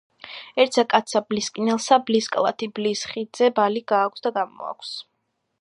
ერთსა 0.61 0.83
კაცსა 0.93 1.21
ბლისკინელსა 1.33 1.99
ბლის 2.09 2.31
კალათი 2.37 2.71
ბლის 2.79 3.07
ხიდზედა 3.13 3.55
ბალი 3.61 3.87
გააქვს 3.93 4.29
და 4.29 4.37
გამოაქვს. 4.43 4.99